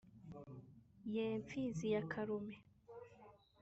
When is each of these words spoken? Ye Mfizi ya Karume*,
Ye 1.13 1.25
Mfizi 1.41 1.87
ya 1.93 2.01
Karume*, 2.11 2.55